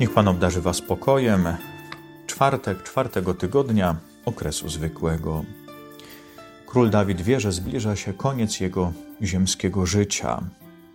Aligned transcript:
Niech 0.00 0.14
Pan 0.14 0.28
obdarzy 0.28 0.60
Was 0.60 0.76
spokojem. 0.76 1.48
Czwartek, 2.26 2.82
czwartego 2.82 3.34
tygodnia 3.34 3.96
okresu 4.24 4.68
zwykłego. 4.68 5.44
Król 6.66 6.90
Dawid 6.90 7.20
wie, 7.22 7.40
że 7.40 7.52
zbliża 7.52 7.96
się 7.96 8.12
koniec 8.12 8.60
jego 8.60 8.92
ziemskiego 9.22 9.86
życia. 9.86 10.42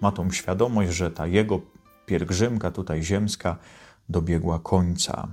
Ma 0.01 0.11
tą 0.11 0.31
świadomość, 0.31 0.91
że 0.91 1.11
ta 1.11 1.27
jego 1.27 1.61
pielgrzymka 2.05 2.71
tutaj 2.71 3.03
ziemska 3.03 3.57
dobiegła 4.09 4.59
końca. 4.59 5.27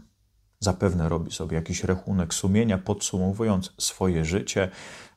Zapewne 0.63 1.09
robi 1.09 1.33
sobie 1.33 1.57
jakiś 1.57 1.85
rachunek 1.85 2.35
sumienia, 2.35 2.79
podsumowując 2.79 3.73
swoje 3.79 4.25
życie. 4.25 4.69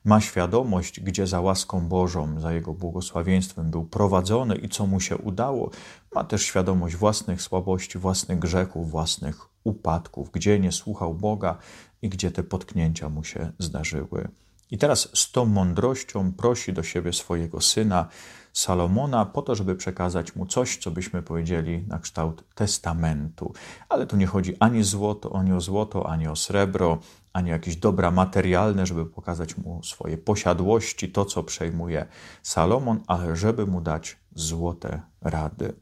Ma 0.04 0.20
świadomość, 0.20 1.00
gdzie 1.00 1.26
za 1.26 1.40
łaską 1.40 1.88
Bożą, 1.88 2.40
za 2.40 2.52
Jego 2.52 2.74
błogosławieństwem 2.74 3.70
był 3.70 3.84
prowadzony 3.84 4.56
i 4.56 4.68
co 4.68 4.86
mu 4.86 5.00
się 5.00 5.16
udało. 5.16 5.70
Ma 6.14 6.24
też 6.24 6.42
świadomość 6.42 6.96
własnych 6.96 7.42
słabości, 7.42 7.98
własnych 7.98 8.38
grzechów, 8.38 8.90
własnych 8.90 9.36
upadków, 9.64 10.30
gdzie 10.30 10.60
nie 10.60 10.72
słuchał 10.72 11.14
Boga 11.14 11.58
i 12.02 12.08
gdzie 12.08 12.30
te 12.30 12.42
potknięcia 12.42 13.08
mu 13.08 13.24
się 13.24 13.52
zdarzyły. 13.58 14.28
I 14.70 14.78
teraz 14.78 15.08
z 15.14 15.32
tą 15.32 15.44
mądrością 15.44 16.32
prosi 16.32 16.72
do 16.72 16.82
siebie 16.82 17.12
swojego 17.12 17.60
syna 17.60 18.08
Salomona 18.56 19.26
po 19.26 19.42
to, 19.42 19.54
żeby 19.54 19.76
przekazać 19.76 20.36
mu 20.36 20.46
coś, 20.46 20.76
co 20.76 20.90
byśmy 20.90 21.22
powiedzieli 21.22 21.84
na 21.88 21.98
kształt 21.98 22.44
testamentu. 22.54 23.52
Ale 23.88 24.06
tu 24.06 24.16
nie 24.16 24.26
chodzi 24.26 24.56
ani, 24.60 24.82
złoto, 24.82 25.38
ani 25.38 25.52
o 25.52 25.60
złoto, 25.60 26.10
ani 26.10 26.28
o 26.28 26.36
srebro, 26.36 26.98
ani 27.32 27.50
jakieś 27.50 27.76
dobra 27.76 28.10
materialne, 28.10 28.86
żeby 28.86 29.06
pokazać 29.06 29.56
mu 29.56 29.82
swoje 29.82 30.18
posiadłości, 30.18 31.08
to 31.12 31.24
co 31.24 31.42
przejmuje 31.42 32.06
Salomon, 32.42 33.00
ale 33.06 33.36
żeby 33.36 33.66
mu 33.66 33.80
dać 33.80 34.16
złote 34.34 35.02
rady. 35.20 35.72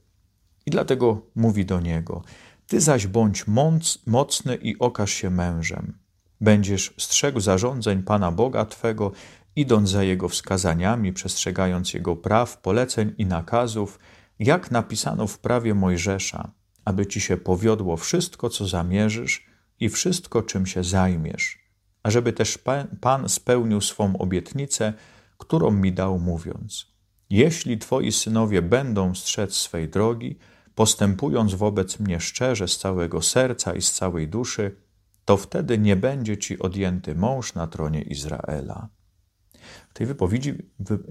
I 0.67 0.71
dlatego 0.71 1.21
mówi 1.35 1.67
do 1.67 1.81
niego: 1.81 2.23
Ty 2.67 2.81
zaś 2.81 3.07
bądź 3.07 3.45
mocny 4.07 4.55
i 4.55 4.79
okaż 4.79 5.11
się 5.11 5.31
mężem 5.31 6.05
Będziesz 6.41 6.95
strzegł 6.99 7.41
zarządzeń 7.41 8.03
Pana 8.03 8.31
Boga 8.31 8.65
Twego, 8.65 9.13
idąc 9.57 9.91
za 9.91 10.03
Jego 10.03 10.29
wskazaniami, 10.29 11.13
przestrzegając 11.13 11.95
Jego 11.95 12.17
praw, 12.17 12.59
poleceń 12.59 13.15
i 13.19 13.27
nakazów, 13.27 13.99
jak 14.39 14.71
napisano 14.71 15.27
w 15.27 15.39
prawie 15.39 15.75
Mojżesza, 15.75 16.51
aby 16.85 17.07
Ci 17.07 17.21
się 17.21 17.37
powiodło 17.37 17.97
wszystko, 17.97 18.51
co 18.51 18.67
zamierzysz 18.67 19.47
i 19.81 19.89
wszystko, 19.89 20.43
czym 20.43 20.67
się 20.67 20.85
zajmiesz, 20.85 21.59
ażeby 22.03 22.33
też 22.33 22.59
Pan 23.01 23.29
spełnił 23.29 23.81
swą 23.81 24.17
obietnicę, 24.19 24.93
którą 25.39 25.71
mi 25.71 25.93
dał, 25.93 26.19
mówiąc: 26.19 26.95
Jeśli 27.31 27.79
Twoi 27.79 28.13
synowie 28.13 28.63
będą 28.63 29.15
strzec 29.15 29.55
swej 29.55 29.89
drogi, 29.89 30.39
postępując 30.75 31.55
wobec 31.55 32.01
mnie 32.01 32.21
szczerze 32.21 32.69
z 32.69 32.79
całego 32.79 33.23
serca 33.23 33.75
i 33.75 33.83
z 33.83 33.93
całej 33.93 34.29
duszy, 34.29 34.77
to 35.25 35.37
wtedy 35.37 35.79
nie 35.79 35.97
będzie 35.97 36.39
ci 36.39 36.59
odjęty 36.59 37.15
mąż 37.15 37.55
na 37.55 37.67
tronie 37.67 38.03
Izraela. 38.03 38.89
W 39.91 39.95
tej 39.95 40.07
wypowiedzi 40.07 40.55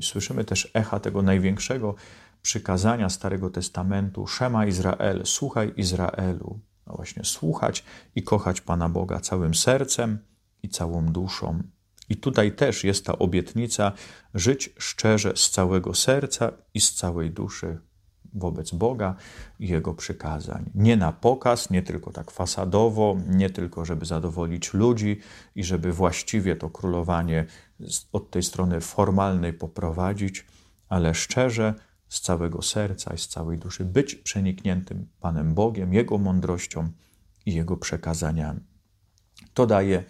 słyszymy 0.01 0.45
też 0.45 0.71
echa 0.73 0.99
tego 0.99 1.21
największego 1.21 1.95
przykazania 2.41 3.09
Starego 3.09 3.49
Testamentu: 3.49 4.27
Szema 4.27 4.65
Izrael, 4.65 5.21
słuchaj 5.25 5.73
Izraelu. 5.77 6.59
No 6.87 6.93
właśnie, 6.95 7.23
słuchać 7.23 7.83
i 8.15 8.23
kochać 8.23 8.61
Pana 8.61 8.89
Boga 8.89 9.19
całym 9.19 9.55
sercem 9.55 10.19
i 10.63 10.69
całą 10.69 11.05
duszą. 11.05 11.63
I 12.09 12.17
tutaj 12.17 12.55
też 12.55 12.83
jest 12.83 13.05
ta 13.05 13.19
obietnica 13.19 13.91
żyć 14.33 14.69
szczerze 14.77 15.33
z 15.35 15.49
całego 15.49 15.93
serca 15.93 16.51
i 16.73 16.81
z 16.81 16.93
całej 16.93 17.31
duszy 17.31 17.77
wobec 18.33 18.71
Boga 18.71 19.15
i 19.59 19.67
Jego 19.67 19.93
przykazań. 19.93 20.69
Nie 20.75 20.97
na 20.97 21.11
pokaz, 21.11 21.69
nie 21.69 21.83
tylko 21.83 22.11
tak 22.11 22.31
fasadowo, 22.31 23.17
nie 23.27 23.49
tylko, 23.49 23.85
żeby 23.85 24.05
zadowolić 24.05 24.73
ludzi 24.73 25.19
i 25.55 25.63
żeby 25.63 25.91
właściwie 25.91 26.55
to 26.55 26.69
królowanie 26.69 27.45
od 28.11 28.29
tej 28.31 28.43
strony 28.43 28.81
formalnej 28.81 29.53
poprowadzić, 29.53 30.45
ale 30.89 31.13
szczerze, 31.13 31.73
z 32.09 32.21
całego 32.21 32.61
serca 32.61 33.13
i 33.13 33.17
z 33.17 33.27
całej 33.27 33.57
duszy, 33.57 33.85
być 33.85 34.15
przenikniętym 34.15 35.07
Panem 35.19 35.53
Bogiem, 35.53 35.93
Jego 35.93 36.17
mądrością 36.17 36.89
i 37.45 37.53
Jego 37.53 37.77
przekazaniami. 37.77 38.59
To 39.53 39.65
daje 39.65 40.03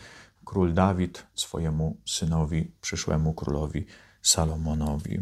król 0.45 0.73
Dawid 0.73 1.27
swojemu 1.35 1.97
synowi, 2.05 2.71
przyszłemu 2.81 3.33
królowi 3.33 3.85
Salomonowi. 4.21 5.19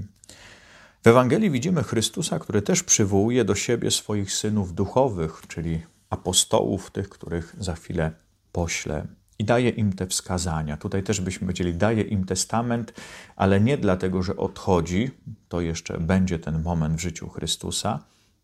W 1.03 1.07
Ewangelii 1.07 1.51
widzimy 1.51 1.83
Chrystusa, 1.83 2.39
który 2.39 2.61
też 2.61 2.83
przywołuje 2.83 3.45
do 3.45 3.55
siebie 3.55 3.91
swoich 3.91 4.33
synów 4.33 4.73
duchowych, 4.73 5.41
czyli 5.47 5.81
apostołów, 6.09 6.91
tych, 6.91 7.09
których 7.09 7.55
za 7.59 7.75
chwilę 7.75 8.11
pośle 8.51 9.07
i 9.39 9.45
daje 9.45 9.69
im 9.69 9.93
te 9.93 10.07
wskazania. 10.07 10.77
Tutaj 10.77 11.03
też 11.03 11.21
byśmy 11.21 11.47
powiedzieli, 11.47 11.73
daje 11.73 12.01
im 12.01 12.25
testament, 12.25 12.93
ale 13.35 13.61
nie 13.61 13.77
dlatego, 13.77 14.23
że 14.23 14.37
odchodzi, 14.37 15.11
to 15.49 15.61
jeszcze 15.61 15.99
będzie 15.99 16.39
ten 16.39 16.61
moment 16.61 16.95
w 16.95 16.99
życiu 16.99 17.29
Chrystusa, 17.29 17.99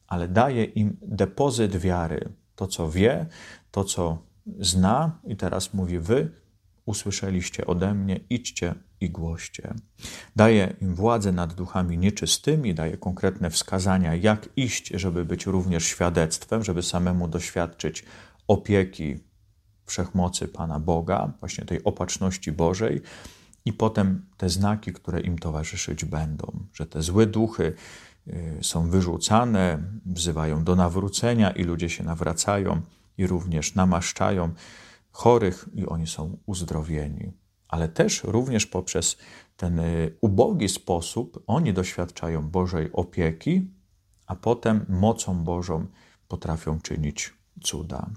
ale 0.07 0.27
daje 0.27 0.63
im 0.63 0.97
depozyt 1.01 1.77
wiary. 1.77 2.29
To, 2.55 2.67
co 2.67 2.91
wie, 2.91 3.25
to, 3.71 3.83
co 3.83 4.17
zna, 4.59 5.19
i 5.27 5.35
teraz 5.35 5.73
mówi: 5.73 5.99
Wy 5.99 6.31
usłyszeliście 6.87 7.67
ode 7.67 7.93
mnie, 7.93 8.19
idźcie 8.29 8.75
i 9.01 9.09
głoście. 9.09 9.73
Daje 10.35 10.73
im 10.81 10.95
władzę 10.95 11.31
nad 11.31 11.53
duchami 11.53 11.97
nieczystymi, 11.97 12.73
daje 12.73 12.97
konkretne 12.97 13.49
wskazania, 13.49 14.15
jak 14.15 14.49
iść, 14.55 14.87
żeby 14.87 15.25
być 15.25 15.45
również 15.45 15.85
świadectwem, 15.85 16.63
żeby 16.63 16.83
samemu 16.83 17.27
doświadczyć 17.27 18.05
opieki 18.47 19.19
wszechmocy 19.85 20.47
Pana 20.47 20.79
Boga, 20.79 21.33
właśnie 21.39 21.65
tej 21.65 21.83
opatrzności 21.83 22.51
Bożej, 22.51 23.01
i 23.65 23.73
potem 23.73 24.25
te 24.37 24.49
znaki, 24.49 24.93
które 24.93 25.21
im 25.21 25.39
towarzyszyć 25.39 26.05
będą, 26.05 26.59
że 26.73 26.85
te 26.85 27.01
złe 27.01 27.25
duchy 27.25 27.73
y, 28.27 28.57
są 28.61 28.89
wyrzucane, 28.89 29.79
wzywają 30.05 30.63
do 30.63 30.75
nawrócenia 30.75 31.51
i 31.51 31.63
ludzie 31.63 31.89
się 31.89 32.03
nawracają 32.03 32.81
i 33.17 33.27
również 33.27 33.75
namaszczają 33.75 34.53
chorych 35.17 35.69
i 35.73 35.85
oni 35.85 36.07
są 36.07 36.37
uzdrowieni. 36.45 37.31
Ale 37.67 37.89
też 37.89 38.23
również 38.23 38.65
poprzez 38.65 39.17
ten 39.55 39.79
y, 39.79 40.17
ubogi 40.21 40.69
sposób 40.69 41.43
oni 41.47 41.73
doświadczają 41.73 42.49
Bożej 42.49 42.89
opieki, 42.93 43.71
a 44.27 44.35
potem 44.35 44.85
mocą 44.89 45.43
Bożą 45.43 45.85
potrafią 46.27 46.79
czynić 46.81 47.33
cuda. 47.63 48.09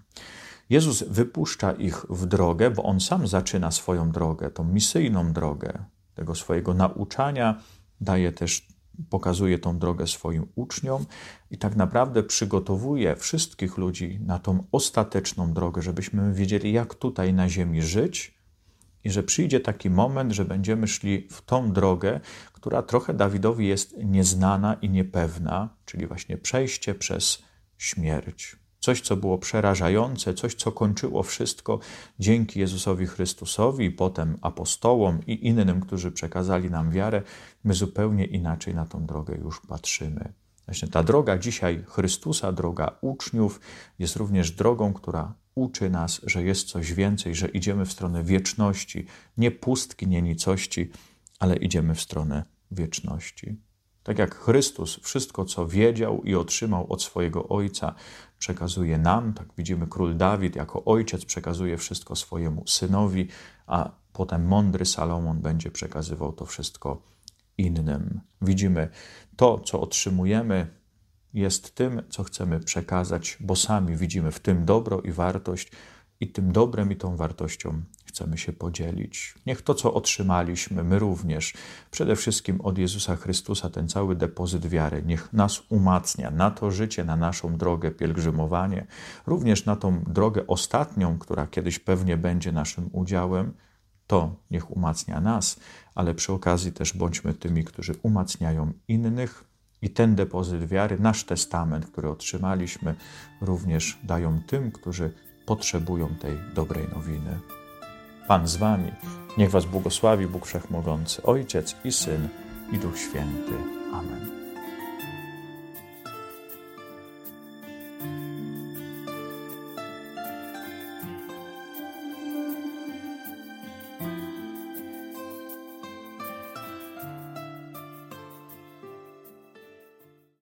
Jezus 0.70 1.02
wypuszcza 1.02 1.72
ich 1.72 2.06
w 2.10 2.26
drogę, 2.26 2.70
bo 2.70 2.82
on 2.82 3.00
sam 3.00 3.26
zaczyna 3.26 3.70
swoją 3.70 4.10
drogę, 4.10 4.50
tą 4.50 4.64
misyjną 4.64 5.32
drogę 5.32 5.84
tego 6.14 6.34
swojego 6.34 6.74
nauczania, 6.74 7.62
daje 8.00 8.32
też 8.32 8.68
pokazuje 9.10 9.58
tą 9.58 9.78
drogę 9.78 10.06
swoim 10.06 10.46
uczniom 10.54 11.06
i 11.50 11.58
tak 11.58 11.76
naprawdę 11.76 12.22
przygotowuje 12.22 13.16
wszystkich 13.16 13.78
ludzi 13.78 14.20
na 14.26 14.38
tą 14.38 14.64
ostateczną 14.72 15.52
drogę, 15.52 15.82
żebyśmy 15.82 16.34
wiedzieli, 16.34 16.72
jak 16.72 16.94
tutaj 16.94 17.34
na 17.34 17.48
Ziemi 17.48 17.82
żyć 17.82 18.34
i 19.04 19.10
że 19.10 19.22
przyjdzie 19.22 19.60
taki 19.60 19.90
moment, 19.90 20.32
że 20.32 20.44
będziemy 20.44 20.88
szli 20.88 21.28
w 21.30 21.42
tą 21.42 21.72
drogę, 21.72 22.20
która 22.52 22.82
trochę 22.82 23.14
Dawidowi 23.14 23.68
jest 23.68 23.96
nieznana 24.04 24.74
i 24.74 24.90
niepewna, 24.90 25.68
czyli 25.84 26.06
właśnie 26.06 26.38
przejście 26.38 26.94
przez 26.94 27.42
śmierć 27.78 28.59
coś, 28.80 29.00
co 29.00 29.16
było 29.16 29.38
przerażające, 29.38 30.34
coś, 30.34 30.54
co 30.54 30.72
kończyło 30.72 31.22
wszystko 31.22 31.78
dzięki 32.18 32.60
Jezusowi 32.60 33.06
Chrystusowi 33.06 33.90
potem 33.90 34.38
apostołom 34.42 35.26
i 35.26 35.46
innym, 35.46 35.80
którzy 35.80 36.12
przekazali 36.12 36.70
nam 36.70 36.90
wiarę, 36.90 37.22
my 37.64 37.74
zupełnie 37.74 38.24
inaczej 38.24 38.74
na 38.74 38.86
tą 38.86 39.06
drogę 39.06 39.36
już 39.36 39.60
patrzymy. 39.60 40.32
Właśnie 40.66 40.88
ta 40.88 41.02
droga 41.02 41.38
dzisiaj 41.38 41.84
Chrystusa, 41.88 42.52
droga 42.52 42.98
uczniów, 43.00 43.60
jest 43.98 44.16
również 44.16 44.50
drogą, 44.50 44.92
która 44.92 45.34
uczy 45.54 45.90
nas, 45.90 46.20
że 46.26 46.42
jest 46.42 46.68
coś 46.68 46.92
więcej, 46.92 47.34
że 47.34 47.48
idziemy 47.48 47.86
w 47.86 47.92
stronę 47.92 48.24
wieczności, 48.24 49.06
nie 49.36 49.50
pustki, 49.50 50.06
nie 50.06 50.22
nicości, 50.22 50.90
ale 51.38 51.56
idziemy 51.56 51.94
w 51.94 52.00
stronę 52.00 52.44
wieczności. 52.70 53.56
Tak 54.02 54.18
jak 54.18 54.34
Chrystus 54.34 55.00
wszystko, 55.02 55.44
co 55.44 55.66
wiedział 55.66 56.22
i 56.22 56.34
otrzymał 56.34 56.92
od 56.92 57.02
swojego 57.02 57.48
Ojca, 57.48 57.94
przekazuje 58.38 58.98
nam, 58.98 59.32
tak 59.32 59.46
widzimy 59.58 59.86
król 59.86 60.16
Dawid 60.16 60.56
jako 60.56 60.84
ojciec 60.84 61.24
przekazuje 61.24 61.78
wszystko 61.78 62.16
swojemu 62.16 62.66
synowi, 62.66 63.28
a 63.66 63.90
potem 64.12 64.46
mądry 64.46 64.86
Salomon 64.86 65.40
będzie 65.40 65.70
przekazywał 65.70 66.32
to 66.32 66.46
wszystko 66.46 67.02
innym. 67.58 68.20
Widzimy 68.42 68.88
to, 69.36 69.58
co 69.58 69.80
otrzymujemy, 69.80 70.66
jest 71.34 71.74
tym, 71.74 72.02
co 72.08 72.24
chcemy 72.24 72.60
przekazać, 72.60 73.36
bo 73.40 73.56
sami 73.56 73.96
widzimy 73.96 74.32
w 74.32 74.40
tym 74.40 74.64
dobro 74.64 75.00
i 75.00 75.12
wartość, 75.12 75.72
i 76.20 76.32
tym 76.32 76.52
dobrem 76.52 76.92
i 76.92 76.96
tą 76.96 77.16
wartością 77.16 77.82
chcemy 78.20 78.38
się 78.38 78.52
podzielić. 78.52 79.34
Niech 79.46 79.62
to, 79.62 79.74
co 79.74 79.94
otrzymaliśmy, 79.94 80.84
my 80.84 80.98
również, 80.98 81.54
przede 81.90 82.16
wszystkim 82.16 82.60
od 82.60 82.78
Jezusa 82.78 83.16
Chrystusa, 83.16 83.70
ten 83.70 83.88
cały 83.88 84.16
depozyt 84.16 84.66
wiary, 84.66 85.02
niech 85.06 85.32
nas 85.32 85.62
umacnia 85.68 86.30
na 86.30 86.50
to 86.50 86.70
życie, 86.70 87.04
na 87.04 87.16
naszą 87.16 87.56
drogę, 87.56 87.90
pielgrzymowanie, 87.90 88.86
również 89.26 89.66
na 89.66 89.76
tą 89.76 90.02
drogę 90.06 90.46
ostatnią, 90.46 91.18
która 91.18 91.46
kiedyś 91.46 91.78
pewnie 91.78 92.16
będzie 92.16 92.52
naszym 92.52 92.90
udziałem. 92.92 93.52
To 94.06 94.36
niech 94.50 94.70
umacnia 94.70 95.20
nas, 95.20 95.60
ale 95.94 96.14
przy 96.14 96.32
okazji 96.32 96.72
też 96.72 96.92
bądźmy 96.92 97.34
tymi, 97.34 97.64
którzy 97.64 97.94
umacniają 98.02 98.72
innych, 98.88 99.44
i 99.82 99.90
ten 99.90 100.14
depozyt 100.14 100.64
wiary, 100.68 100.96
nasz 100.98 101.24
testament, 101.24 101.86
który 101.86 102.08
otrzymaliśmy, 102.08 102.94
również 103.40 103.98
dają 104.02 104.40
tym, 104.46 104.72
którzy 104.72 105.12
potrzebują 105.46 106.08
tej 106.14 106.38
dobrej 106.54 106.88
nowiny. 106.88 107.59
Pan 108.30 108.48
z 108.48 108.56
Wami, 108.56 108.92
niech 109.38 109.50
Was 109.50 109.64
błogosławi 109.64 110.26
Bóg 110.26 110.46
Wszechmogący, 110.46 111.22
Ojciec 111.22 111.76
i 111.84 111.92
Syn 111.92 112.28
i 112.72 112.78
Duch 112.78 112.98
Święty. 112.98 113.52
Amen. 113.92 114.39